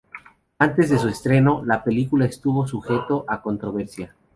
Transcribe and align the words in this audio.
Antes 0.57 0.89
de 0.89 0.97
su 0.97 1.09
estreno, 1.09 1.61
la 1.63 1.83
película 1.83 2.25
estuvo 2.25 2.65
sujeto 2.65 3.23
a 3.27 3.43
controversia. 3.43 4.15